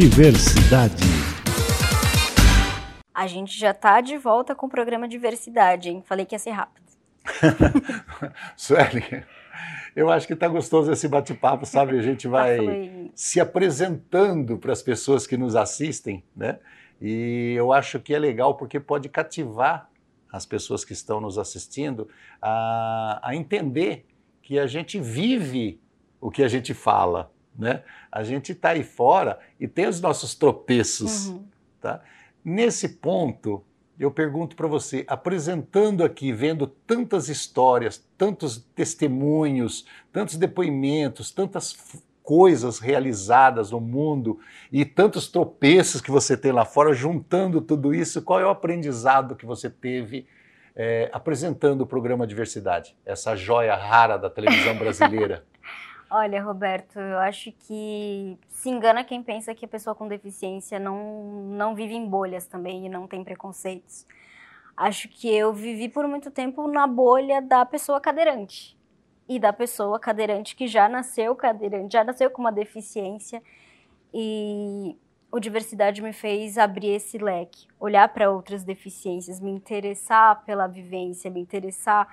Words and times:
Diversidade. 0.00 1.04
A 3.12 3.26
gente 3.26 3.58
já 3.58 3.72
está 3.72 4.00
de 4.00 4.16
volta 4.16 4.54
com 4.54 4.64
o 4.64 4.68
programa 4.70 5.06
Diversidade, 5.06 5.90
hein? 5.90 6.02
Falei 6.06 6.24
que 6.24 6.34
ia 6.34 6.38
ser 6.38 6.52
rápido. 6.52 6.86
Sueli, 8.56 9.22
eu 9.94 10.08
acho 10.10 10.26
que 10.26 10.32
está 10.32 10.48
gostoso 10.48 10.90
esse 10.90 11.06
bate-papo, 11.06 11.66
sabe? 11.66 11.98
A 11.98 12.02
gente 12.02 12.26
vai 12.26 13.10
se 13.14 13.42
apresentando 13.42 14.56
para 14.56 14.72
as 14.72 14.80
pessoas 14.80 15.26
que 15.26 15.36
nos 15.36 15.54
assistem, 15.54 16.24
né? 16.34 16.58
E 16.98 17.52
eu 17.54 17.70
acho 17.70 18.00
que 18.00 18.14
é 18.14 18.18
legal 18.18 18.54
porque 18.54 18.80
pode 18.80 19.06
cativar 19.10 19.90
as 20.32 20.46
pessoas 20.46 20.82
que 20.82 20.94
estão 20.94 21.20
nos 21.20 21.36
assistindo 21.36 22.08
a, 22.40 23.20
a 23.22 23.36
entender 23.36 24.06
que 24.40 24.58
a 24.58 24.66
gente 24.66 24.98
vive 24.98 25.78
o 26.18 26.30
que 26.30 26.42
a 26.42 26.48
gente 26.48 26.72
fala, 26.72 27.30
né? 27.58 27.82
A 28.10 28.22
gente 28.22 28.52
está 28.52 28.70
aí 28.70 28.82
fora 28.82 29.38
e 29.58 29.68
tem 29.68 29.86
os 29.86 30.00
nossos 30.00 30.34
tropeços, 30.34 31.28
uhum. 31.28 31.44
tá? 31.80 32.02
Nesse 32.44 32.88
ponto, 32.88 33.62
eu 33.98 34.10
pergunto 34.10 34.56
para 34.56 34.66
você, 34.66 35.04
apresentando 35.06 36.02
aqui, 36.02 36.32
vendo 36.32 36.66
tantas 36.66 37.28
histórias, 37.28 38.02
tantos 38.16 38.56
testemunhos, 38.74 39.84
tantos 40.10 40.36
depoimentos, 40.36 41.30
tantas 41.30 41.76
coisas 42.22 42.78
realizadas 42.78 43.72
no 43.72 43.80
mundo 43.80 44.38
e 44.72 44.84
tantos 44.84 45.28
tropeços 45.28 46.00
que 46.00 46.10
você 46.10 46.36
tem 46.36 46.52
lá 46.52 46.64
fora, 46.64 46.94
juntando 46.94 47.60
tudo 47.60 47.92
isso, 47.92 48.22
qual 48.22 48.40
é 48.40 48.46
o 48.46 48.50
aprendizado 48.50 49.36
que 49.36 49.44
você 49.44 49.68
teve 49.68 50.26
é, 50.74 51.10
apresentando 51.12 51.82
o 51.82 51.86
programa 51.86 52.26
Diversidade, 52.26 52.96
essa 53.04 53.36
joia 53.36 53.74
rara 53.74 54.16
da 54.16 54.30
televisão 54.30 54.76
brasileira? 54.78 55.44
Olha, 56.12 56.42
Roberto, 56.42 56.98
eu 56.98 57.18
acho 57.20 57.52
que 57.52 58.36
se 58.48 58.68
engana 58.68 59.04
quem 59.04 59.22
pensa 59.22 59.54
que 59.54 59.64
a 59.64 59.68
pessoa 59.68 59.94
com 59.94 60.08
deficiência 60.08 60.76
não, 60.76 61.44
não 61.52 61.72
vive 61.72 61.94
em 61.94 62.04
bolhas 62.04 62.48
também 62.48 62.86
e 62.86 62.88
não 62.88 63.06
tem 63.06 63.22
preconceitos. 63.22 64.04
Acho 64.76 65.08
que 65.08 65.32
eu 65.32 65.52
vivi 65.52 65.88
por 65.88 66.08
muito 66.08 66.28
tempo 66.28 66.66
na 66.66 66.84
bolha 66.84 67.40
da 67.40 67.64
pessoa 67.64 68.00
cadeirante 68.00 68.76
e 69.28 69.38
da 69.38 69.52
pessoa 69.52 70.00
cadeirante 70.00 70.56
que 70.56 70.66
já 70.66 70.88
nasceu 70.88 71.36
cadeirante, 71.36 71.92
já 71.92 72.02
nasceu 72.02 72.28
com 72.28 72.42
uma 72.42 72.50
deficiência 72.50 73.40
e 74.12 74.98
o 75.30 75.38
diversidade 75.38 76.02
me 76.02 76.12
fez 76.12 76.58
abrir 76.58 76.88
esse 76.88 77.18
leque, 77.18 77.68
olhar 77.78 78.08
para 78.08 78.28
outras 78.28 78.64
deficiências, 78.64 79.38
me 79.38 79.52
interessar 79.52 80.44
pela 80.44 80.66
vivência, 80.66 81.30
me 81.30 81.40
interessar 81.40 82.08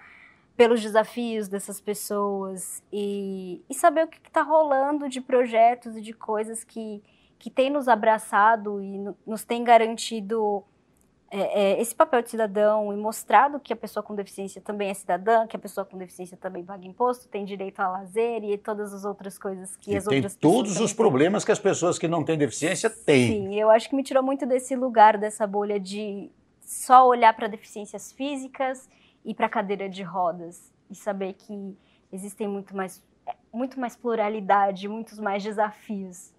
pelos 0.57 0.81
desafios 0.81 1.47
dessas 1.47 1.79
pessoas 1.79 2.81
e, 2.91 3.61
e 3.69 3.75
saber 3.75 4.05
o 4.05 4.07
que 4.07 4.17
está 4.17 4.41
rolando 4.41 5.07
de 5.07 5.21
projetos 5.21 5.95
e 5.95 6.01
de 6.01 6.13
coisas 6.13 6.63
que, 6.63 7.03
que 7.37 7.51
tem 7.51 7.69
nos 7.69 7.87
abraçado 7.87 8.81
e 8.81 8.97
no, 8.97 9.15
nos 9.25 9.45
tem 9.45 9.63
garantido 9.63 10.63
é, 11.29 11.75
é, 11.75 11.81
esse 11.81 11.93
papel 11.93 12.23
de 12.23 12.31
cidadão 12.31 12.91
e 12.91 12.97
mostrado 12.97 13.59
que 13.59 13.71
a 13.71 13.75
pessoa 13.75 14.01
com 14.01 14.15
deficiência 14.15 14.59
também 14.59 14.89
é 14.89 14.93
cidadã, 14.95 15.45
que 15.45 15.55
a 15.55 15.59
pessoa 15.59 15.85
com 15.85 15.95
deficiência 15.95 16.35
também 16.35 16.63
paga 16.63 16.87
imposto, 16.87 17.27
tem 17.27 17.45
direito 17.45 17.79
a 17.79 17.89
lazer 17.89 18.43
e 18.43 18.57
todas 18.57 18.91
as 18.93 19.05
outras 19.05 19.37
coisas 19.37 19.75
que 19.75 19.91
e 19.91 19.95
as 19.95 20.05
tem 20.05 20.17
outras 20.17 20.35
todos 20.37 20.79
os 20.79 20.91
problemas 20.91 21.45
que 21.45 21.51
as 21.51 21.59
pessoas 21.59 21.99
que 21.99 22.07
não 22.07 22.23
têm 22.23 22.35
deficiência 22.35 22.89
têm. 22.89 23.27
Sim, 23.27 23.59
eu 23.59 23.69
acho 23.69 23.87
que 23.87 23.95
me 23.95 24.01
tirou 24.01 24.23
muito 24.23 24.43
desse 24.47 24.75
lugar, 24.75 25.17
dessa 25.19 25.45
bolha 25.45 25.79
de 25.79 26.31
só 26.61 27.07
olhar 27.07 27.35
para 27.35 27.47
deficiências 27.47 28.11
físicas 28.11 28.89
ir 29.27 29.35
para 29.35 29.45
a 29.45 29.49
cadeira 29.49 29.89
de 29.89 30.01
rodas 30.01 30.71
e 30.89 30.95
saber 30.95 31.33
que 31.33 31.77
existem 32.11 32.47
muito 32.47 32.75
mais, 32.75 33.03
muito 33.53 33.77
mais 33.77 33.95
pluralidade, 33.95 34.87
muitos 34.87 35.19
mais 35.19 35.43
desafios. 35.43 36.31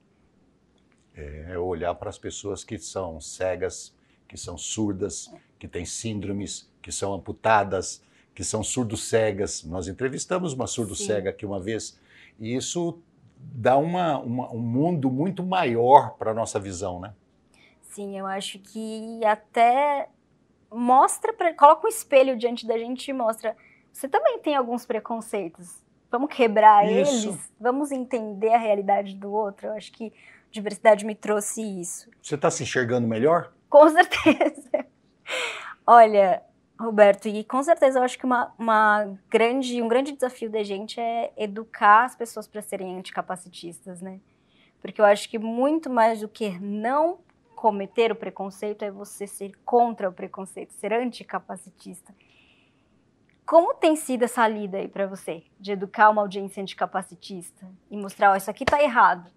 É, 1.15 1.53
é 1.53 1.59
olhar 1.59 1.95
para 1.95 2.09
as 2.09 2.19
pessoas 2.19 2.65
que 2.65 2.79
são 2.79 3.21
cegas, 3.21 3.95
que 4.27 4.39
são 4.39 4.57
surdas, 4.57 5.31
que 5.59 5.69
têm 5.69 5.85
síndromes, 5.85 6.71
que 6.81 6.91
são 6.91 7.13
amputadas, 7.13 8.03
que 8.35 8.43
são 8.43 8.65
surdo-cegas. 8.65 9.65
Nós 9.65 9.87
entrevistamos 9.87 10.55
uma 10.55 10.67
surdo-cega 10.67 11.31
aqui 11.31 11.45
uma 11.45 11.61
vez 11.61 12.01
e 12.41 12.55
isso 12.55 13.03
dá 13.37 13.77
uma, 13.77 14.19
uma, 14.19 14.51
um 14.51 14.61
mundo 14.61 15.11
muito 15.11 15.43
maior 15.43 16.17
para 16.17 16.31
a 16.31 16.35
nossa 16.35 16.59
visão, 16.59 16.99
né? 16.99 17.13
Sim, 17.83 18.19
eu 18.19 18.27
acho 18.27 18.59
que 18.61 19.25
até 19.25 20.09
mostra, 20.71 21.33
pra, 21.33 21.55
coloca 21.55 21.87
um 21.87 21.89
espelho 21.89 22.37
diante 22.37 22.67
da 22.67 22.79
gente 22.79 23.09
e 23.09 23.13
mostra, 23.13 23.57
você 23.93 24.09
também 24.09 24.39
tem 24.39 24.55
alguns 24.55 24.87
preconceitos. 24.87 25.85
Vamos 26.11 26.33
quebrar 26.33 26.91
isso. 26.91 27.29
eles, 27.29 27.53
vamos 27.61 27.91
entender 27.91 28.55
a 28.55 28.59
realidade 28.59 29.15
do 29.15 29.31
outro. 29.31 29.69
Eu 29.69 29.73
acho 29.73 29.93
que 29.93 30.13
diversidade 30.51 31.05
me 31.05 31.15
trouxe 31.15 31.63
isso. 31.63 32.09
Você 32.23 32.35
está 32.35 32.51
se 32.51 32.63
enxergando 32.63 33.07
melhor? 33.07 33.53
Com 33.69 33.89
certeza. 33.91 34.87
Olha, 35.87 36.43
Roberto, 36.79 37.29
e 37.29 37.45
com 37.45 37.63
certeza 37.63 37.99
eu 37.99 38.03
acho 38.03 38.19
que 38.19 38.25
uma, 38.25 38.53
uma 38.59 39.19
grande, 39.29 39.83
um 39.83 39.89
grande 39.89 40.13
desafio 40.13 40.49
da 40.49 40.63
gente 40.63 41.01
é 41.01 41.33
educar 41.37 42.05
as 42.05 42.15
pessoas 42.15 42.47
para 42.47 42.63
serem 42.63 42.97
anticapacitistas, 42.97 44.01
né? 44.01 44.21
Porque 44.81 45.01
eu 45.01 45.05
acho 45.05 45.29
que 45.29 45.39
muito 45.39 45.91
mais 45.91 46.21
do 46.21 46.29
que 46.29 46.59
não 46.61 47.19
cometer 47.59 48.13
o 48.13 48.15
preconceito 48.15 48.85
é 48.85 48.91
você 48.91 49.27
ser 49.27 49.51
contra 49.65 50.09
o 50.09 50.13
preconceito, 50.13 50.71
ser 50.75 50.93
anticapacitista. 50.93 52.15
Como 53.45 53.75
tem 53.75 53.97
sido 53.97 54.23
essa 54.23 54.47
lida 54.47 54.79
aí 54.79 54.87
para 54.87 55.09
você, 55.09 55.43
de 55.59 55.73
educar 55.73 56.09
uma 56.09 56.23
audiência 56.23 56.63
anticapacitista 56.63 57.67
e 57.91 57.97
mostrar, 57.97 58.31
ó, 58.31 58.35
oh, 58.35 58.37
isso 58.37 58.49
aqui 58.49 58.63
está 58.63 58.81
errado? 58.81 59.29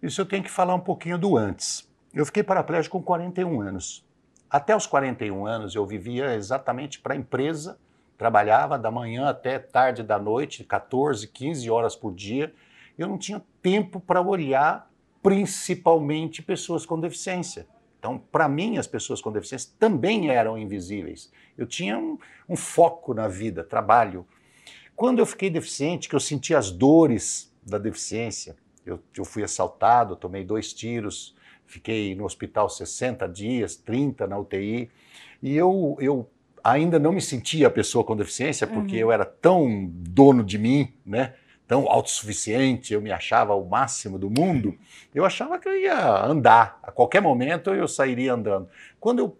Isso 0.00 0.20
eu 0.20 0.26
tenho 0.26 0.44
que 0.44 0.50
falar 0.50 0.76
um 0.76 0.80
pouquinho 0.80 1.18
do 1.18 1.36
antes. 1.36 1.90
Eu 2.14 2.24
fiquei 2.24 2.44
paraplégico 2.44 2.98
com 2.98 3.04
41 3.04 3.60
anos. 3.60 4.06
Até 4.48 4.76
os 4.76 4.86
41 4.86 5.44
anos 5.44 5.74
eu 5.74 5.84
vivia 5.84 6.36
exatamente 6.36 7.00
para 7.00 7.14
a 7.14 7.16
empresa, 7.16 7.80
trabalhava 8.16 8.78
da 8.78 8.92
manhã 8.92 9.28
até 9.28 9.58
tarde 9.58 10.04
da 10.04 10.20
noite, 10.20 10.62
14, 10.62 11.26
15 11.26 11.68
horas 11.68 11.96
por 11.96 12.14
dia. 12.14 12.54
Eu 12.96 13.08
não 13.08 13.18
tinha 13.18 13.42
tempo 13.60 13.98
para 13.98 14.22
olhar 14.22 14.89
principalmente 15.22 16.42
pessoas 16.42 16.86
com 16.86 16.98
deficiência. 16.98 17.66
Então, 17.98 18.18
para 18.18 18.48
mim, 18.48 18.78
as 18.78 18.86
pessoas 18.86 19.20
com 19.20 19.30
deficiência 19.30 19.72
também 19.78 20.30
eram 20.30 20.56
invisíveis. 20.56 21.30
Eu 21.56 21.66
tinha 21.66 21.98
um, 21.98 22.18
um, 22.48 22.56
foco 22.56 23.12
na 23.12 23.28
vida, 23.28 23.62
trabalho. 23.62 24.26
Quando 24.96 25.18
eu 25.18 25.26
fiquei 25.26 25.50
deficiente, 25.50 26.08
que 26.08 26.14
eu 26.14 26.20
senti 26.20 26.54
as 26.54 26.70
dores 26.70 27.54
da 27.62 27.76
deficiência, 27.76 28.56
eu, 28.86 28.98
eu 29.14 29.24
fui 29.24 29.42
assaltado, 29.42 30.16
tomei 30.16 30.44
dois 30.44 30.72
tiros, 30.72 31.36
fiquei 31.66 32.14
no 32.14 32.24
hospital 32.24 32.70
60 32.70 33.28
dias, 33.28 33.76
30 33.76 34.26
na 34.26 34.38
UTI, 34.38 34.90
e 35.42 35.54
eu, 35.54 35.96
eu 36.00 36.28
ainda 36.64 36.98
não 36.98 37.12
me 37.12 37.20
sentia 37.20 37.66
a 37.66 37.70
pessoa 37.70 38.02
com 38.02 38.16
deficiência, 38.16 38.66
porque 38.66 38.96
uhum. 38.96 39.00
eu 39.00 39.12
era 39.12 39.26
tão 39.26 39.86
dono 39.92 40.42
de 40.42 40.58
mim, 40.58 40.94
né? 41.04 41.34
Tão 41.70 41.88
autossuficiente, 41.88 42.92
eu 42.92 43.00
me 43.00 43.12
achava 43.12 43.54
o 43.54 43.64
máximo 43.64 44.18
do 44.18 44.28
mundo, 44.28 44.76
eu 45.14 45.24
achava 45.24 45.56
que 45.56 45.68
eu 45.68 45.80
ia 45.80 46.24
andar. 46.24 46.80
A 46.82 46.90
qualquer 46.90 47.22
momento 47.22 47.70
eu 47.70 47.86
sairia 47.86 48.34
andando. 48.34 48.68
Quando 48.98 49.20
eu 49.20 49.36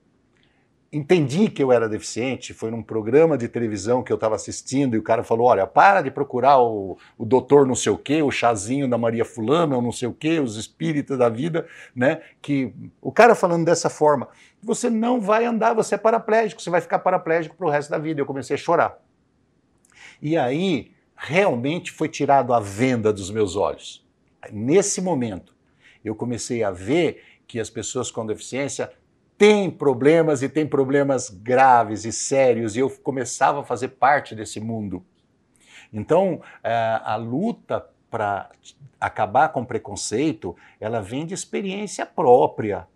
entendi 0.93 1.51
que 1.51 1.61
eu 1.61 1.73
era 1.73 1.89
deficiente, 1.89 2.55
foi 2.55 2.71
num 2.71 2.85
programa 2.85 3.37
de 3.37 3.49
televisão 3.49 4.01
que 4.05 4.13
eu 4.13 4.15
estava 4.15 4.37
assistindo 4.37 4.95
e 4.95 4.99
o 5.01 5.03
cara 5.03 5.25
falou: 5.25 5.49
olha, 5.49 5.67
para 5.67 6.03
de 6.03 6.11
procurar 6.13 6.61
o, 6.61 6.97
o 7.19 7.25
doutor 7.25 7.67
não 7.67 7.75
sei 7.75 7.91
o 7.91 7.99
quê, 7.99 8.23
o 8.23 8.31
chazinho 8.31 8.89
da 8.89 8.97
Maria 8.97 9.25
Fulana, 9.25 9.75
ou 9.75 9.83
não 9.83 9.91
sei 9.91 10.07
o 10.07 10.15
quê, 10.15 10.39
os 10.39 10.57
espíritos 10.57 11.19
da 11.19 11.29
vida, 11.29 11.67
né? 11.93 12.21
Que 12.41 12.73
o 13.03 13.11
cara 13.11 13.35
falando 13.35 13.65
dessa 13.65 13.91
forma, 13.91 14.29
você 14.63 14.89
não 14.89 15.21
vai 15.21 15.45
andar, 15.45 15.75
você 15.75 15.97
é 15.97 15.99
paraplégico, 15.99 16.63
você 16.63 16.71
vai 16.71 16.81
ficar 16.81 17.01
paraplégico 17.01 17.57
para 17.57 17.67
o 17.67 17.71
resto 17.71 17.91
da 17.91 17.99
vida. 17.99 18.21
Eu 18.21 18.27
comecei 18.27 18.55
a 18.55 18.57
chorar. 18.57 18.97
E 20.23 20.37
aí 20.37 20.93
realmente 21.23 21.93
foi 21.93 22.09
tirado 22.09 22.55
a 22.55 22.61
venda 22.61 23.13
dos 23.13 23.31
meus 23.31 23.55
olhos. 23.55 24.03
Nesse 24.51 25.03
momento, 25.03 25.55
eu 26.03 26.15
comecei 26.15 26.65
a 26.65 26.71
ver 26.71 27.23
que 27.47 27.61
as 27.61 27.69
pessoas 27.69 28.11
com 28.11 28.25
deficiência 28.25 28.91
têm 29.37 29.71
problemas 29.71 30.43
e 30.43 30.49
têm 30.49 30.67
problemas 30.67 31.29
graves 31.29 32.07
e 32.07 32.13
sérios, 32.13 32.75
e 32.75 32.81
eu 32.81 32.89
começava 32.89 33.61
a 33.61 33.65
fazer 33.65 33.89
parte 33.89 34.35
desse 34.35 34.61
mundo. 34.61 35.05
Então, 35.93 36.41
eh, 36.65 37.01
a 37.05 37.17
luta 37.17 37.87
para 38.11 38.51
acabar 38.99 39.51
com 39.51 39.63
preconceito, 39.63 40.57
ela 40.81 41.03
vem 41.03 41.27
de 41.27 41.35
experiência 41.35 42.07
própria. 42.07 42.89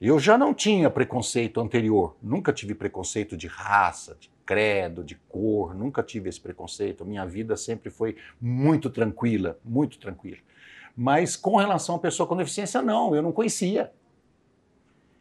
Eu 0.00 0.20
já 0.20 0.38
não 0.38 0.54
tinha 0.54 0.88
preconceito 0.88 1.60
anterior, 1.60 2.16
nunca 2.22 2.52
tive 2.52 2.74
preconceito 2.74 3.36
de 3.36 3.48
raça, 3.48 4.16
de 4.20 4.30
credo, 4.44 5.02
de 5.02 5.14
cor, 5.28 5.74
nunca 5.74 6.02
tive 6.02 6.28
esse 6.28 6.40
preconceito. 6.40 7.04
Minha 7.04 7.26
vida 7.26 7.56
sempre 7.56 7.90
foi 7.90 8.16
muito 8.40 8.90
tranquila, 8.90 9.58
muito 9.64 9.98
tranquila. 9.98 10.38
Mas 10.96 11.36
com 11.36 11.56
relação 11.56 11.96
à 11.96 11.98
pessoa 11.98 12.26
com 12.26 12.36
deficiência, 12.36 12.80
não, 12.80 13.14
eu 13.14 13.22
não 13.22 13.32
conhecia. 13.32 13.90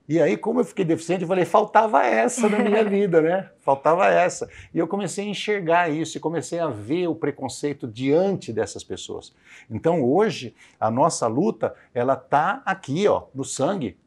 E 0.08 0.22
aí, 0.22 0.36
como 0.36 0.60
eu 0.60 0.66
fiquei 0.66 0.84
deficiente, 0.84 1.22
eu 1.22 1.28
falei, 1.30 1.46
faltava 1.46 2.06
essa 2.06 2.50
na 2.50 2.60
minha 2.60 2.84
vida, 2.88 3.22
né? 3.22 3.50
Faltava 3.62 4.08
essa. 4.08 4.50
E 4.74 4.78
eu 4.78 4.88
comecei 4.88 5.26
a 5.26 5.30
enxergar 5.30 5.90
isso 5.90 6.18
e 6.18 6.20
comecei 6.20 6.60
a 6.60 6.68
ver 6.68 7.08
o 7.08 7.16
preconceito 7.16 7.88
diante 7.88 8.52
dessas 8.52 8.84
pessoas. 8.84 9.34
Então, 9.70 10.04
hoje, 10.04 10.54
a 10.78 10.92
nossa 10.92 11.26
luta, 11.26 11.74
ela 11.94 12.18
tá 12.18 12.62
aqui, 12.66 13.08
ó, 13.08 13.28
no 13.34 13.46
sangue. 13.46 13.98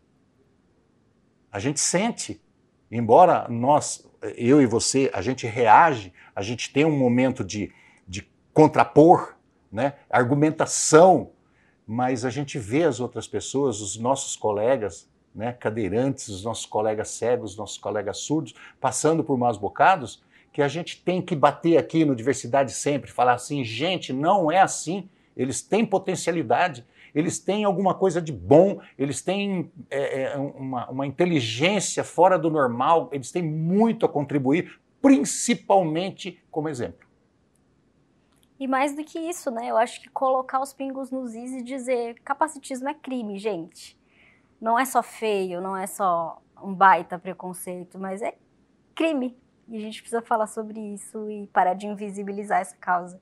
A 1.51 1.59
gente 1.59 1.81
sente. 1.81 2.43
Embora 2.91 3.49
nós, 3.49 4.06
eu 4.37 4.61
e 4.61 4.67
você, 4.67 5.11
a 5.13 5.23
gente 5.23 5.47
reage, 5.47 6.13
a 6.35 6.43
gente 6.43 6.73
tem 6.73 6.85
um 6.85 6.97
momento 6.97 7.45
de, 7.45 7.73
de 8.07 8.29
contrapor, 8.53 9.35
né? 9.71 9.95
Argumentação, 10.11 11.31
mas 11.87 12.25
a 12.25 12.31
gente 12.31 12.59
vê 12.59 12.85
as 12.85 12.99
outras 12.99 13.29
pessoas, 13.29 13.81
os 13.81 13.97
nossos 13.97 14.37
colegas, 14.37 15.09
né, 15.35 15.53
cadeirantes, 15.53 16.29
os 16.29 16.43
nossos 16.43 16.65
colegas 16.65 17.11
cegos, 17.11 17.53
os 17.53 17.57
nossos 17.59 17.77
colegas 17.77 18.19
surdos, 18.19 18.55
passando 18.81 19.23
por 19.23 19.37
maus 19.37 19.59
bocados, 19.59 20.23
que 20.51 20.63
a 20.63 20.69
gente 20.69 21.03
tem 21.03 21.21
que 21.21 21.37
bater 21.37 21.77
aqui 21.77 22.05
no 22.05 22.17
Diversidade 22.17 22.73
sempre, 22.73 23.11
falar 23.11 23.35
assim, 23.35 23.63
gente, 23.63 24.13
não 24.15 24.51
é 24.51 24.61
assim, 24.61 25.09
eles 25.37 25.61
têm 25.61 25.85
potencialidade, 25.85 26.85
eles 27.17 27.41
têm 27.41 27.65
alguma 27.65 27.95
coisa 27.95 28.23
de 28.23 28.33
bom, 28.33 28.81
eles 28.97 29.23
têm 29.23 29.73
é, 29.91 30.23
é, 30.23 30.37
uma, 30.37 30.89
uma 30.91 31.07
inteligência 31.07 32.05
fora 32.05 32.39
do 32.39 32.51
normal, 32.51 33.09
eles 33.11 33.33
têm 33.33 33.43
muito 33.43 34.07
a 34.07 34.09
contribuir, 34.09 34.79
principalmente 35.03 36.41
como 36.51 36.69
exemplo. 36.69 37.07
E 38.61 38.69
mais 38.69 38.95
do 38.95 39.03
que 39.03 39.19
isso, 39.19 39.51
né? 39.51 39.71
Eu 39.71 39.77
acho 39.77 40.01
que 40.01 40.09
colocar 40.09 40.61
os 40.61 40.73
pingos 40.73 41.11
nos 41.11 41.35
is 41.35 41.53
e 41.53 41.63
dizer 41.63 42.21
capacitismo 42.23 42.89
é 42.89 42.95
crime, 42.95 43.39
gente 43.39 43.97
não 44.61 44.79
é 44.79 44.85
só 44.85 45.03
feio, 45.03 45.61
não 45.61 45.77
é 45.77 45.87
só 45.87 46.41
um 46.63 46.75
baita 46.75 47.19
preconceito, 47.19 47.99
mas 47.99 48.23
é 48.23 48.37
crime. 48.95 49.37
E 49.69 49.77
a 49.77 49.81
gente 49.81 50.01
precisa 50.01 50.23
falar 50.23 50.47
sobre 50.47 50.81
isso 50.81 51.31
e 51.31 51.47
parar 51.49 51.75
de 51.75 51.87
invisibilizar 51.87 52.61
essa 52.61 52.77
causa. 52.77 53.21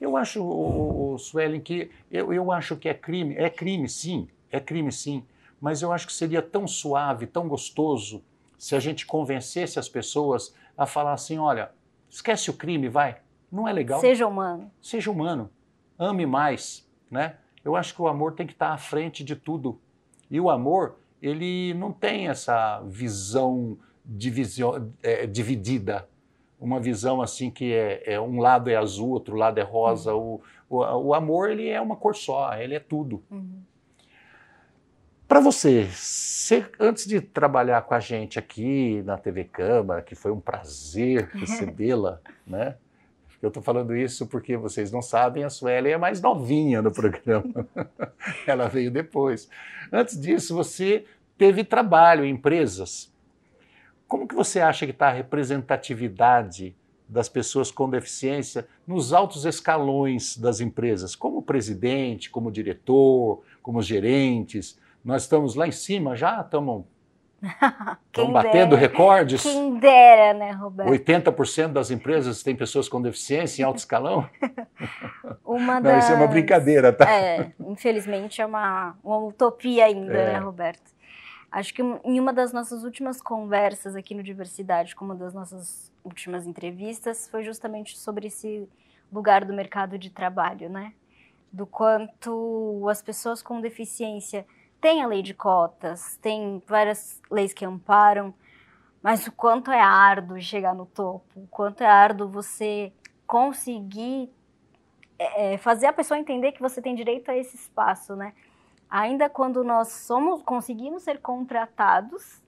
Eu 0.00 0.16
acho, 0.16 0.42
o, 0.42 1.14
o 1.14 1.18
Suelen, 1.18 1.60
que 1.60 1.90
eu, 2.10 2.32
eu 2.32 2.52
acho 2.52 2.76
que 2.76 2.88
é 2.88 2.94
crime. 2.94 3.34
É 3.36 3.48
crime, 3.48 3.88
sim. 3.88 4.28
É 4.50 4.60
crime, 4.60 4.92
sim. 4.92 5.24
Mas 5.60 5.82
eu 5.82 5.92
acho 5.92 6.06
que 6.06 6.12
seria 6.12 6.42
tão 6.42 6.66
suave, 6.66 7.26
tão 7.26 7.48
gostoso, 7.48 8.22
se 8.58 8.74
a 8.74 8.80
gente 8.80 9.06
convencesse 9.06 9.78
as 9.78 9.88
pessoas 9.88 10.54
a 10.76 10.86
falar 10.86 11.12
assim: 11.12 11.38
olha, 11.38 11.70
esquece 12.08 12.50
o 12.50 12.54
crime, 12.54 12.88
vai. 12.88 13.18
Não 13.50 13.66
é 13.66 13.72
legal. 13.72 14.00
Seja 14.00 14.26
humano. 14.26 14.70
Seja 14.82 15.10
humano. 15.10 15.50
Ame 15.98 16.26
mais, 16.26 16.86
né? 17.10 17.36
Eu 17.64 17.74
acho 17.74 17.94
que 17.94 18.02
o 18.02 18.08
amor 18.08 18.32
tem 18.34 18.46
que 18.46 18.52
estar 18.52 18.72
à 18.72 18.78
frente 18.78 19.24
de 19.24 19.34
tudo. 19.34 19.80
E 20.30 20.40
o 20.40 20.50
amor, 20.50 20.96
ele 21.22 21.74
não 21.74 21.92
tem 21.92 22.28
essa 22.28 22.80
visão 22.82 23.78
divisio, 24.04 24.92
é, 25.02 25.26
dividida, 25.26 26.08
uma 26.66 26.80
visão 26.80 27.22
assim 27.22 27.48
que 27.48 27.72
é, 27.72 28.02
é, 28.04 28.20
um 28.20 28.40
lado 28.40 28.68
é 28.68 28.74
azul, 28.74 29.10
outro 29.10 29.36
lado 29.36 29.58
é 29.58 29.62
rosa. 29.62 30.12
Uhum. 30.12 30.40
O, 30.68 30.76
o, 30.78 31.06
o, 31.08 31.14
amor 31.14 31.48
ele 31.48 31.68
é 31.68 31.80
uma 31.80 31.94
cor 31.94 32.14
só, 32.16 32.52
ele 32.54 32.74
é 32.74 32.80
tudo. 32.80 33.22
Uhum. 33.30 33.62
Para 35.28 35.40
você, 35.40 35.84
você, 35.84 36.66
antes 36.78 37.06
de 37.06 37.20
trabalhar 37.20 37.82
com 37.82 37.94
a 37.94 38.00
gente 38.00 38.38
aqui 38.38 39.00
na 39.04 39.16
TV 39.16 39.44
Câmara, 39.44 40.02
que 40.02 40.16
foi 40.16 40.32
um 40.32 40.40
prazer 40.40 41.28
recebê-la, 41.34 42.20
né? 42.44 42.76
Eu 43.40 43.48
estou 43.48 43.62
falando 43.62 43.94
isso 43.94 44.26
porque 44.26 44.56
vocês 44.56 44.90
não 44.90 45.02
sabem, 45.02 45.44
a 45.44 45.50
Sueli 45.50 45.90
é 45.90 45.98
mais 45.98 46.20
novinha 46.20 46.82
no 46.82 46.90
programa. 46.90 47.66
Ela 48.46 48.66
veio 48.66 48.90
depois. 48.90 49.48
Antes 49.92 50.18
disso, 50.18 50.54
você 50.54 51.04
teve 51.38 51.62
trabalho 51.62 52.24
em 52.24 52.30
empresas. 52.30 53.12
Como 54.08 54.26
que 54.26 54.34
você 54.34 54.60
acha 54.60 54.86
que 54.86 54.92
está 54.92 55.08
a 55.08 55.12
representatividade 55.12 56.74
das 57.08 57.28
pessoas 57.28 57.70
com 57.70 57.88
deficiência 57.88 58.66
nos 58.86 59.12
altos 59.12 59.44
escalões 59.44 60.36
das 60.36 60.60
empresas, 60.60 61.14
como 61.14 61.42
presidente, 61.42 62.30
como 62.30 62.50
diretor, 62.50 63.42
como 63.62 63.82
gerentes? 63.82 64.78
Nós 65.04 65.22
estamos 65.22 65.54
lá 65.54 65.66
em 65.66 65.72
cima 65.72 66.16
já, 66.16 66.40
estamos 66.40 66.84
Estão 68.06 68.32
batendo 68.32 68.70
dera. 68.70 68.80
recordes. 68.80 69.42
Quem 69.42 69.78
dera, 69.78 70.34
né, 70.34 70.52
Roberto? 70.52 70.90
80% 70.90 71.68
das 71.68 71.90
empresas 71.90 72.42
têm 72.42 72.56
pessoas 72.56 72.88
com 72.88 73.00
deficiência 73.00 73.62
em 73.62 73.64
alto 73.64 73.78
escalão? 73.78 74.28
uma 75.44 75.80
das... 75.80 75.92
Não, 75.92 75.98
isso 75.98 76.12
é 76.12 76.14
uma 76.14 76.26
brincadeira, 76.26 76.92
tá? 76.92 77.10
É, 77.10 77.52
infelizmente 77.60 78.40
é 78.40 78.46
uma, 78.46 78.96
uma 79.04 79.18
utopia 79.18 79.84
ainda, 79.84 80.14
é. 80.14 80.32
né, 80.32 80.38
Roberto? 80.38 80.95
Acho 81.56 81.72
que 81.72 81.80
em 81.80 82.20
uma 82.20 82.34
das 82.34 82.52
nossas 82.52 82.84
últimas 82.84 83.18
conversas 83.18 83.96
aqui 83.96 84.14
no 84.14 84.22
Diversidade, 84.22 84.94
como 84.94 85.14
uma 85.14 85.18
das 85.18 85.32
nossas 85.32 85.90
últimas 86.04 86.46
entrevistas, 86.46 87.26
foi 87.30 87.42
justamente 87.44 87.98
sobre 87.98 88.26
esse 88.26 88.68
lugar 89.10 89.42
do 89.42 89.54
mercado 89.54 89.96
de 89.96 90.10
trabalho, 90.10 90.68
né? 90.68 90.92
Do 91.50 91.66
quanto 91.66 92.86
as 92.90 93.00
pessoas 93.00 93.40
com 93.40 93.58
deficiência 93.62 94.46
tem 94.82 95.02
a 95.02 95.06
lei 95.06 95.22
de 95.22 95.32
cotas, 95.32 96.18
tem 96.18 96.62
várias 96.66 97.22
leis 97.30 97.54
que 97.54 97.64
amparam, 97.64 98.34
mas 99.02 99.26
o 99.26 99.32
quanto 99.32 99.70
é 99.70 99.80
árduo 99.80 100.38
chegar 100.38 100.74
no 100.74 100.84
topo, 100.84 101.24
o 101.40 101.46
quanto 101.46 101.80
é 101.80 101.86
árduo 101.86 102.28
você 102.28 102.92
conseguir 103.26 104.30
é, 105.18 105.54
é, 105.54 105.56
fazer 105.56 105.86
a 105.86 105.92
pessoa 105.94 106.20
entender 106.20 106.52
que 106.52 106.60
você 106.60 106.82
tem 106.82 106.94
direito 106.94 107.30
a 107.30 107.34
esse 107.34 107.56
espaço, 107.56 108.14
né? 108.14 108.34
Ainda 108.98 109.28
quando 109.28 109.62
nós 109.62 109.88
somos 109.88 110.40
conseguimos 110.40 111.02
ser 111.02 111.20
contratados, 111.20 112.42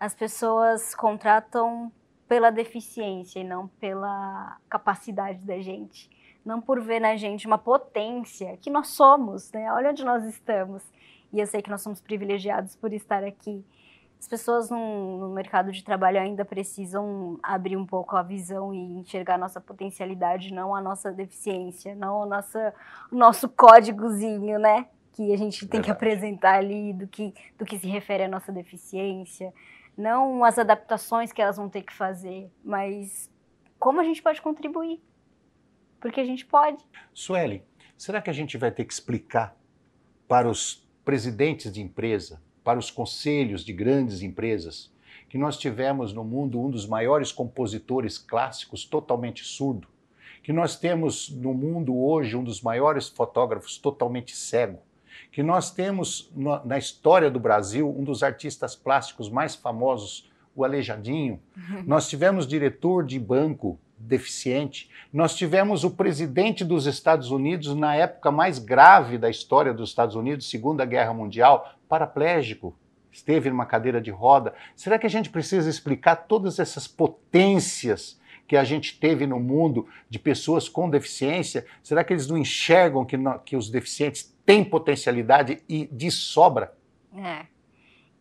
as 0.00 0.12
pessoas 0.12 0.96
contratam 0.96 1.92
pela 2.26 2.50
deficiência 2.50 3.38
e 3.38 3.44
não 3.44 3.68
pela 3.68 4.56
capacidade 4.68 5.38
da 5.38 5.60
gente, 5.60 6.10
não 6.44 6.60
por 6.60 6.80
ver 6.80 6.98
na 6.98 7.14
gente 7.14 7.46
uma 7.46 7.56
potência 7.56 8.56
que 8.56 8.68
nós 8.68 8.88
somos, 8.88 9.52
né? 9.52 9.72
Olha 9.72 9.90
onde 9.90 10.04
nós 10.04 10.24
estamos 10.24 10.82
e 11.32 11.38
eu 11.38 11.46
sei 11.46 11.62
que 11.62 11.70
nós 11.70 11.82
somos 11.82 12.00
privilegiados 12.00 12.74
por 12.74 12.92
estar 12.92 13.22
aqui. 13.22 13.64
As 14.18 14.26
pessoas 14.26 14.70
no, 14.70 15.18
no, 15.18 15.28
mercado 15.32 15.70
de 15.70 15.84
trabalho 15.84 16.18
ainda 16.18 16.44
precisam 16.44 17.38
abrir 17.40 17.76
um 17.76 17.86
pouco 17.86 18.16
a 18.16 18.24
visão 18.24 18.74
e 18.74 18.98
enxergar 18.98 19.36
a 19.36 19.38
nossa 19.38 19.60
potencialidade, 19.60 20.52
não 20.52 20.74
a 20.74 20.80
nossa 20.80 21.12
deficiência, 21.12 21.94
não 21.94 22.24
a 22.24 22.26
nossa, 22.26 22.74
o 23.12 23.14
nosso 23.14 23.48
códigozinho, 23.48 24.58
né? 24.58 24.88
Que 25.20 25.34
a 25.34 25.36
gente 25.36 25.66
tem 25.66 25.82
Verdade. 25.82 25.84
que 25.84 25.90
apresentar 25.90 26.54
ali 26.54 26.94
do 26.94 27.06
que, 27.06 27.34
do 27.58 27.66
que 27.66 27.78
se 27.78 27.86
refere 27.86 28.22
à 28.22 28.28
nossa 28.28 28.50
deficiência. 28.50 29.52
Não 29.94 30.42
as 30.42 30.58
adaptações 30.58 31.30
que 31.30 31.42
elas 31.42 31.58
vão 31.58 31.68
ter 31.68 31.82
que 31.82 31.92
fazer, 31.92 32.50
mas 32.64 33.30
como 33.78 34.00
a 34.00 34.04
gente 34.04 34.22
pode 34.22 34.40
contribuir. 34.40 34.98
Porque 36.00 36.20
a 36.20 36.24
gente 36.24 36.46
pode. 36.46 36.82
Sueli, 37.12 37.62
será 37.98 38.22
que 38.22 38.30
a 38.30 38.32
gente 38.32 38.56
vai 38.56 38.70
ter 38.70 38.82
que 38.86 38.94
explicar 38.94 39.54
para 40.26 40.48
os 40.48 40.88
presidentes 41.04 41.70
de 41.70 41.82
empresa, 41.82 42.40
para 42.64 42.78
os 42.78 42.90
conselhos 42.90 43.62
de 43.62 43.74
grandes 43.74 44.22
empresas, 44.22 44.90
que 45.28 45.36
nós 45.36 45.58
tivemos 45.58 46.14
no 46.14 46.24
mundo 46.24 46.58
um 46.58 46.70
dos 46.70 46.86
maiores 46.86 47.30
compositores 47.30 48.16
clássicos 48.16 48.86
totalmente 48.86 49.44
surdo, 49.44 49.86
que 50.42 50.50
nós 50.50 50.76
temos 50.76 51.28
no 51.28 51.52
mundo 51.52 51.94
hoje 51.94 52.34
um 52.38 52.42
dos 52.42 52.62
maiores 52.62 53.06
fotógrafos 53.10 53.76
totalmente 53.76 54.34
cego, 54.34 54.80
que 55.30 55.42
nós 55.42 55.70
temos 55.70 56.32
na 56.64 56.78
história 56.78 57.30
do 57.30 57.40
Brasil 57.40 57.88
um 57.88 58.04
dos 58.04 58.22
artistas 58.22 58.74
plásticos 58.74 59.28
mais 59.28 59.54
famosos, 59.54 60.30
o 60.54 60.64
Aleijadinho. 60.64 61.40
Uhum. 61.56 61.84
Nós 61.86 62.08
tivemos 62.08 62.46
diretor 62.46 63.04
de 63.04 63.18
banco 63.18 63.78
deficiente. 64.00 64.90
Nós 65.12 65.36
tivemos 65.36 65.84
o 65.84 65.90
presidente 65.90 66.64
dos 66.64 66.86
Estados 66.86 67.30
Unidos, 67.30 67.74
na 67.74 67.94
época 67.94 68.30
mais 68.30 68.58
grave 68.58 69.18
da 69.18 69.28
história 69.28 69.74
dos 69.74 69.90
Estados 69.90 70.16
Unidos, 70.16 70.48
Segunda 70.48 70.84
Guerra 70.84 71.12
Mundial, 71.12 71.74
paraplégico, 71.88 72.74
esteve 73.12 73.50
numa 73.50 73.66
cadeira 73.66 74.00
de 74.00 74.10
roda. 74.10 74.54
Será 74.74 74.98
que 74.98 75.06
a 75.06 75.10
gente 75.10 75.30
precisa 75.30 75.68
explicar 75.68 76.16
todas 76.16 76.58
essas 76.58 76.86
potências 76.88 78.18
que 78.46 78.56
a 78.56 78.64
gente 78.64 78.98
teve 78.98 79.26
no 79.26 79.38
mundo 79.38 79.86
de 80.08 80.18
pessoas 80.18 80.68
com 80.68 80.88
deficiência? 80.88 81.66
Será 81.82 82.02
que 82.02 82.12
eles 82.12 82.28
não 82.28 82.38
enxergam 82.38 83.04
que, 83.04 83.16
que 83.44 83.56
os 83.56 83.68
deficientes 83.70 84.34
têm 84.50 84.64
potencialidade 84.64 85.62
e 85.68 85.86
de 85.86 86.10
sobra? 86.10 86.74
É. 87.16 87.46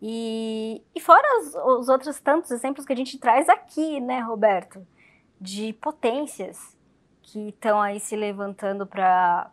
E, 0.01 0.81
e 0.95 0.99
fora 0.99 1.27
os, 1.39 1.55
os 1.79 1.89
outros 1.89 2.19
tantos 2.19 2.51
exemplos 2.51 2.85
que 2.85 2.93
a 2.93 2.95
gente 2.95 3.17
traz 3.17 3.49
aqui, 3.49 3.99
né, 3.99 4.19
Roberto? 4.19 4.85
de 5.39 5.73
potências 5.73 6.77
que 7.21 7.49
estão 7.49 7.79
aí 7.79 7.99
se 7.99 8.15
levantando 8.15 8.85
para 8.85 9.51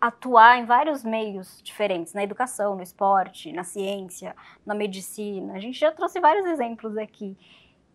atuar 0.00 0.58
em 0.58 0.66
vários 0.66 1.02
meios 1.02 1.62
diferentes, 1.62 2.12
na 2.12 2.22
educação, 2.22 2.74
no 2.76 2.82
esporte, 2.82 3.52
na 3.52 3.64
ciência, 3.64 4.36
na 4.66 4.74
medicina. 4.74 5.54
A 5.54 5.58
gente 5.58 5.78
já 5.78 5.90
trouxe 5.90 6.20
vários 6.20 6.44
exemplos 6.46 6.96
aqui 6.98 7.36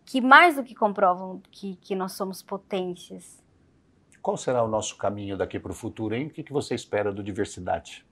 que 0.04 0.20
mais 0.20 0.56
do 0.56 0.64
que 0.64 0.74
comprovam 0.74 1.40
que, 1.52 1.76
que 1.76 1.94
nós 1.94 2.12
somos 2.12 2.42
potências. 2.42 3.39
Qual 4.22 4.36
será 4.36 4.62
o 4.62 4.68
nosso 4.68 4.96
caminho 4.96 5.36
daqui 5.36 5.58
para 5.58 5.72
o 5.72 5.74
futuro, 5.74 6.14
hein? 6.14 6.26
O 6.26 6.30
que, 6.30 6.42
que 6.42 6.52
você 6.52 6.74
espera 6.74 7.12
do 7.12 7.22
diversidade? 7.22 8.04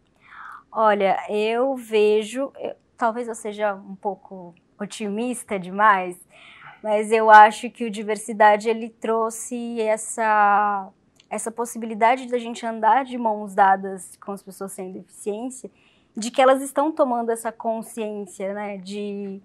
Olha, 0.70 1.18
eu 1.28 1.76
vejo, 1.76 2.52
talvez 2.96 3.28
eu 3.28 3.34
seja 3.34 3.74
um 3.74 3.94
pouco 3.94 4.54
otimista 4.78 5.58
demais, 5.58 6.16
mas 6.82 7.10
eu 7.10 7.30
acho 7.30 7.70
que 7.70 7.84
o 7.84 7.90
diversidade 7.90 8.68
ele 8.68 8.88
trouxe 8.88 9.80
essa 9.80 10.90
essa 11.30 11.50
possibilidade 11.50 12.26
da 12.26 12.38
gente 12.38 12.64
andar 12.64 13.04
de 13.04 13.18
mãos 13.18 13.54
dadas 13.54 14.16
com 14.16 14.32
as 14.32 14.42
pessoas 14.42 14.72
sem 14.72 14.92
deficiência, 14.92 15.70
de 16.16 16.30
que 16.30 16.40
elas 16.40 16.62
estão 16.62 16.90
tomando 16.90 17.30
essa 17.30 17.52
consciência, 17.52 18.54
né, 18.54 18.78
de 18.78 19.38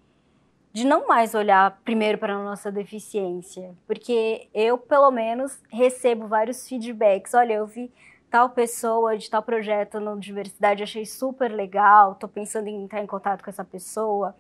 de 0.74 0.86
não 0.86 1.08
mais 1.08 1.36
olhar 1.36 1.80
primeiro 1.86 2.18
para 2.18 2.34
a 2.34 2.44
nossa 2.44 2.72
deficiência, 2.72 3.76
porque 3.86 4.50
eu, 4.52 4.76
pelo 4.76 5.12
menos, 5.12 5.62
recebo 5.72 6.28
vários 6.28 6.68
feedbacks. 6.68 7.36
Olha, 7.36 7.54
eu 7.54 7.68
vi 7.68 7.92
tal 8.30 8.50
pessoa 8.50 9.16
de 9.16 9.30
tal 9.30 9.44
projeto 9.44 10.00
no 10.00 10.20
Diversidade, 10.20 10.82
achei 10.82 11.06
super 11.06 11.52
legal, 11.52 12.14
estou 12.14 12.28
pensando 12.28 12.68
em 12.68 12.84
entrar 12.84 13.04
em 13.04 13.06
contato 13.06 13.44
com 13.44 13.50
essa 13.52 13.64
pessoa. 13.64 14.36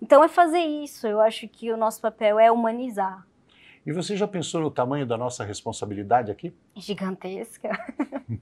Então 0.00 0.24
é 0.24 0.28
fazer 0.28 0.60
isso, 0.60 1.06
eu 1.06 1.20
acho 1.20 1.46
que 1.48 1.70
o 1.70 1.76
nosso 1.76 2.00
papel 2.00 2.38
é 2.38 2.50
humanizar. 2.50 3.22
E 3.86 3.92
você 3.92 4.16
já 4.16 4.26
pensou 4.26 4.62
no 4.62 4.70
tamanho 4.70 5.04
da 5.06 5.16
nossa 5.16 5.44
responsabilidade 5.44 6.30
aqui? 6.30 6.54
Gigantesca. 6.74 7.70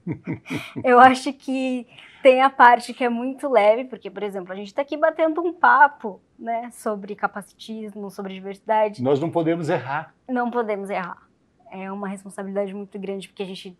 eu 0.83 0.99
acho 0.99 1.33
que 1.33 1.85
tem 2.21 2.41
a 2.41 2.49
parte 2.49 2.93
que 2.93 3.03
é 3.03 3.09
muito 3.09 3.49
leve, 3.49 3.83
porque, 3.85 4.09
por 4.09 4.23
exemplo, 4.23 4.53
a 4.53 4.55
gente 4.55 4.67
está 4.67 4.81
aqui 4.81 4.95
batendo 4.95 5.41
um 5.41 5.51
papo 5.51 6.21
né, 6.39 6.69
sobre 6.71 7.13
capacitismo, 7.13 8.09
sobre 8.09 8.33
diversidade. 8.33 9.03
Nós 9.03 9.19
não 9.19 9.29
podemos 9.29 9.67
errar. 9.67 10.15
Não 10.29 10.49
podemos 10.49 10.89
errar. 10.89 11.27
É 11.69 11.91
uma 11.91 12.07
responsabilidade 12.07 12.73
muito 12.73 12.97
grande, 12.97 13.27
porque 13.27 13.43
a 13.43 13.47
gente 13.47 13.77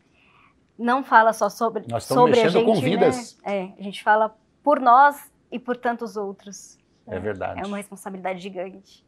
não 0.77 1.01
fala 1.01 1.32
só 1.32 1.48
sobre, 1.50 1.86
nós 1.88 2.03
sobre 2.03 2.41
a 2.41 2.50
gente, 2.50 2.65
com 2.65 2.75
vidas. 2.75 3.39
Né? 3.46 3.58
É, 3.58 3.74
a 3.79 3.84
gente 3.84 4.03
fala 4.03 4.36
por 4.62 4.82
nós 4.82 5.32
e 5.50 5.58
por 5.58 5.77
tantos 5.77 6.17
outros. 6.17 6.77
É 7.08 7.20
verdade. 7.20 7.62
É 7.62 7.65
uma 7.65 7.77
responsabilidade 7.77 8.41
gigante. 8.41 9.05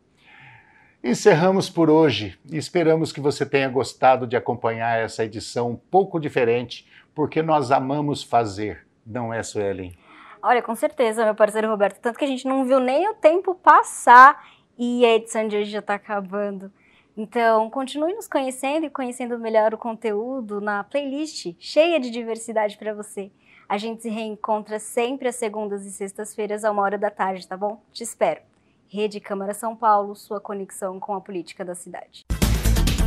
Encerramos 1.03 1.69
por 1.69 1.89
hoje 1.89 2.37
e 2.51 2.57
esperamos 2.57 3.11
que 3.11 3.21
você 3.21 3.45
tenha 3.45 3.69
gostado 3.69 4.25
de 4.25 4.35
acompanhar 4.35 4.99
essa 4.99 5.23
edição 5.23 5.71
um 5.71 5.75
pouco 5.75 6.19
diferente, 6.19 6.87
porque 7.13 7.41
nós 7.41 7.71
amamos 7.71 8.23
fazer, 8.23 8.85
não 9.05 9.33
é, 9.33 9.43
Suelen? 9.43 9.95
Olha, 10.41 10.61
com 10.61 10.75
certeza, 10.75 11.23
meu 11.23 11.35
parceiro 11.35 11.69
Roberto. 11.69 11.99
Tanto 11.99 12.19
que 12.19 12.25
a 12.25 12.27
gente 12.27 12.47
não 12.47 12.65
viu 12.65 12.79
nem 12.79 13.09
o 13.09 13.13
tempo 13.15 13.55
passar 13.55 14.47
e 14.77 15.05
a 15.05 15.15
edição 15.15 15.47
de 15.47 15.57
hoje 15.57 15.71
já 15.71 15.79
está 15.79 15.95
acabando. 15.95 16.71
Então, 17.17 17.69
continue 17.69 18.13
nos 18.13 18.27
conhecendo 18.27 18.85
e 18.85 18.89
conhecendo 18.89 19.39
melhor 19.39 19.73
o 19.73 19.77
conteúdo 19.77 20.59
na 20.59 20.83
playlist 20.83 21.55
cheia 21.59 21.99
de 21.99 22.09
diversidade 22.09 22.77
para 22.77 22.93
você. 22.93 23.31
A 23.69 23.77
gente 23.77 24.01
se 24.01 24.09
reencontra 24.09 24.77
sempre 24.79 25.29
às 25.29 25.35
segundas 25.35 25.85
e 25.85 25.91
sextas-feiras, 25.91 26.63
a 26.63 26.71
uma 26.71 26.81
hora 26.81 26.97
da 26.97 27.09
tarde, 27.09 27.47
tá 27.47 27.55
bom? 27.55 27.81
Te 27.91 28.03
espero. 28.03 28.41
Rede 28.87 29.19
Câmara 29.19 29.53
São 29.53 29.75
Paulo, 29.75 30.15
sua 30.15 30.39
conexão 30.39 30.99
com 30.99 31.13
a 31.13 31.21
política 31.21 31.65
da 31.65 31.75
cidade. 31.75 32.25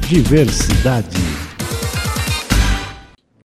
Diversidade. 0.09 1.48